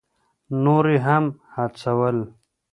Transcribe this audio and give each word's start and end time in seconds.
نور 0.63 0.85
یې 0.93 0.97
هم 1.05 1.25
هڅول. 1.55 2.17